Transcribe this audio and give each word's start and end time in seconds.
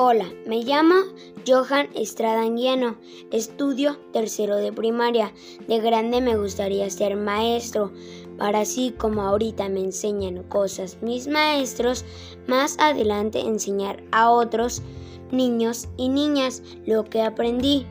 Hola, 0.00 0.32
me 0.46 0.62
llamo 0.62 0.94
Johan 1.44 1.88
Estrada 1.92 2.42
Anguiano, 2.42 2.94
estudio 3.32 3.98
tercero 4.12 4.54
de 4.54 4.72
primaria. 4.72 5.34
De 5.66 5.80
grande 5.80 6.20
me 6.20 6.36
gustaría 6.36 6.88
ser 6.88 7.16
maestro, 7.16 7.90
para 8.38 8.60
así 8.60 8.94
como 8.96 9.22
ahorita 9.22 9.68
me 9.68 9.80
enseñan 9.80 10.44
cosas 10.44 10.98
mis 11.02 11.26
maestros, 11.26 12.04
más 12.46 12.78
adelante 12.78 13.40
enseñar 13.40 14.04
a 14.12 14.30
otros 14.30 14.82
niños 15.32 15.88
y 15.96 16.10
niñas 16.10 16.62
lo 16.86 17.02
que 17.02 17.22
aprendí. 17.22 17.84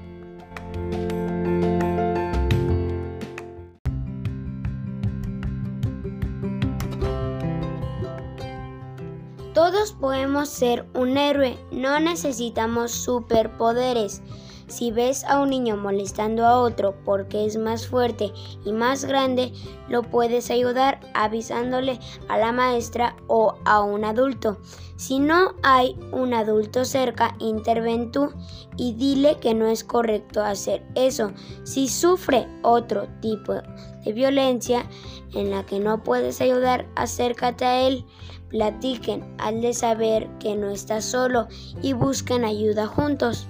Todos 9.58 9.92
podemos 9.92 10.50
ser 10.50 10.86
un 10.94 11.18
héroe, 11.18 11.58
no 11.72 12.00
necesitamos 12.00 12.92
superpoderes. 12.92 14.22
Si 14.68 14.92
ves 14.92 15.24
a 15.24 15.40
un 15.40 15.50
niño 15.50 15.76
molestando 15.78 16.46
a 16.46 16.62
otro 16.62 16.94
porque 17.04 17.44
es 17.44 17.58
más 17.58 17.88
fuerte 17.88 18.32
y 18.64 18.72
más 18.72 19.06
grande, 19.06 19.52
lo 19.90 20.04
puedes 20.04 20.52
ayudar 20.52 21.00
avisándole 21.16 22.00
a 22.28 22.38
la 22.38 22.52
maestra 22.52 23.16
o 23.26 23.56
a 23.66 23.82
un 23.82 24.06
adulto. 24.06 24.60
Si 24.96 25.18
no 25.18 25.56
hay 25.64 25.98
un 26.12 26.36
adulto 26.36 26.86
cerca, 26.86 27.36
interven 27.40 28.12
tú 28.12 28.32
y 28.78 28.94
dile 28.94 29.40
que 29.40 29.56
no 29.56 29.66
es 29.66 29.84
correcto 29.84 30.44
hacer 30.44 30.86
eso. 30.94 31.32
Si 31.64 31.88
sufre 31.88 32.48
otro 32.62 33.08
tipo 33.22 33.54
de 33.54 34.14
violencia 34.14 34.88
en 35.34 35.50
la 35.50 35.66
que 35.66 35.80
no 35.80 36.04
puedes 36.04 36.42
ayudar, 36.42 36.88
acércate 36.96 37.66
a 37.66 37.88
él, 37.88 38.06
platiquen 38.50 39.24
de 39.62 39.74
saber 39.74 40.28
que 40.40 40.56
no 40.56 40.70
estás 40.70 41.06
solo 41.06 41.48
y 41.82 41.94
busquen 41.94 42.46
ayuda 42.46 42.88
juntos. 42.88 43.48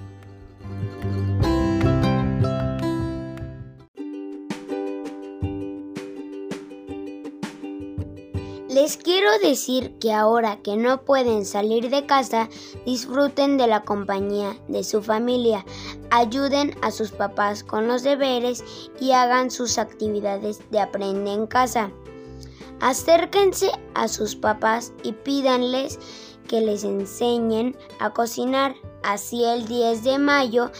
Les 8.68 8.96
quiero 8.96 9.28
decir 9.42 9.98
que 9.98 10.12
ahora 10.12 10.62
que 10.62 10.76
no 10.76 11.04
pueden 11.04 11.44
salir 11.44 11.90
de 11.90 12.06
casa, 12.06 12.48
disfruten 12.86 13.58
de 13.58 13.66
la 13.66 13.82
compañía 13.82 14.56
de 14.68 14.84
su 14.84 15.02
familia, 15.02 15.66
ayuden 16.10 16.74
a 16.80 16.90
sus 16.90 17.10
papás 17.10 17.64
con 17.64 17.88
los 17.88 18.02
deberes 18.02 18.64
y 19.00 19.12
hagan 19.12 19.50
sus 19.50 19.78
actividades 19.78 20.60
de 20.70 20.80
aprender 20.80 21.34
en 21.34 21.46
casa. 21.46 21.90
Acérquense 22.80 23.70
a 23.94 24.08
sus 24.08 24.36
papás 24.36 24.92
y 25.02 25.12
pídanles 25.12 25.98
que 26.46 26.60
les 26.60 26.84
enseñen 26.84 27.76
a 28.00 28.10
cocinar. 28.10 28.74
Así 29.02 29.44
el 29.44 29.66
10 29.66 30.04
de 30.04 30.18
mayo 30.18 30.70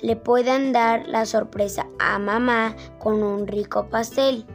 le 0.00 0.16
puedan 0.16 0.72
dar 0.72 1.06
la 1.06 1.26
sorpresa 1.26 1.86
a 1.98 2.18
mamá 2.18 2.76
con 2.98 3.22
un 3.22 3.46
rico 3.46 3.88
pastel. 3.88 4.46